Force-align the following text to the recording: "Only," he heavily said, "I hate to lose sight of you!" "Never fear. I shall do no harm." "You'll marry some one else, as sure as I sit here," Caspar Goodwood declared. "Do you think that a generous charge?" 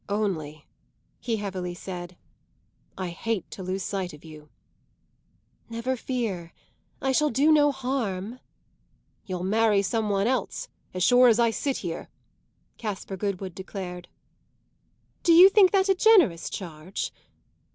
"Only," 0.09 0.65
he 1.19 1.37
heavily 1.37 1.75
said, 1.75 2.17
"I 2.97 3.09
hate 3.09 3.51
to 3.51 3.61
lose 3.61 3.83
sight 3.83 4.13
of 4.13 4.25
you!" 4.25 4.49
"Never 5.69 5.95
fear. 5.95 6.53
I 6.99 7.11
shall 7.11 7.29
do 7.29 7.51
no 7.51 7.71
harm." 7.71 8.39
"You'll 9.27 9.43
marry 9.43 9.83
some 9.83 10.09
one 10.09 10.25
else, 10.25 10.69
as 10.91 11.03
sure 11.03 11.27
as 11.27 11.37
I 11.37 11.51
sit 11.51 11.77
here," 11.77 12.09
Caspar 12.79 13.15
Goodwood 13.15 13.53
declared. 13.53 14.07
"Do 15.21 15.33
you 15.33 15.49
think 15.49 15.69
that 15.71 15.87
a 15.87 15.93
generous 15.93 16.49
charge?" 16.49 17.13